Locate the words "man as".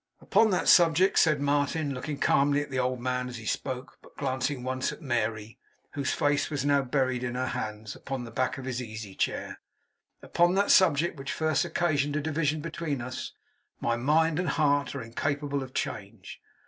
2.99-3.37